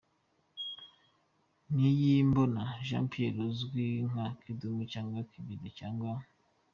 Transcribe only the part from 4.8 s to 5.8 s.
cyangwa Kibido